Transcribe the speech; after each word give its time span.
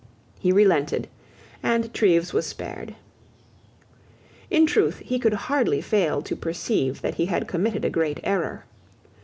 He 0.39 0.51
relented: 0.51 1.07
and 1.61 1.93
Treves 1.93 2.33
was 2.33 2.47
spared, 2.47 2.95
In 4.49 4.65
truth 4.65 4.97
he 5.05 5.19
could 5.19 5.33
hardly 5.45 5.79
fail 5.79 6.23
to 6.23 6.35
perceive 6.35 7.03
that 7.03 7.13
he 7.21 7.27
had 7.27 7.47
committed 7.47 7.85
a 7.85 7.89
great 7.91 8.19
error. 8.23 8.65